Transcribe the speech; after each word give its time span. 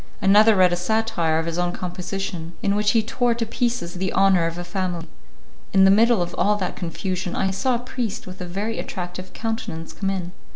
Another 0.19 0.55
read 0.55 0.73
a 0.73 0.75
satire 0.75 1.37
of 1.37 1.45
his 1.45 1.59
own 1.59 1.73
composition, 1.73 2.53
in 2.63 2.75
which 2.75 2.93
he 2.93 3.03
tore 3.03 3.35
to 3.35 3.45
pieces 3.45 3.93
the 3.93 4.11
honour 4.13 4.47
of 4.47 4.57
a 4.57 4.63
family. 4.63 5.07
In 5.73 5.83
the 5.85 5.91
middle 5.91 6.23
of 6.23 6.33
all 6.39 6.55
that 6.55 6.75
confusion, 6.75 7.35
I 7.35 7.51
saw 7.51 7.75
a 7.75 7.85
priest 7.85 8.25
with 8.25 8.41
a 8.41 8.45
very 8.47 8.79
attractive 8.79 9.31
countenance 9.33 9.93
come 9.93 10.09
in. 10.09 10.31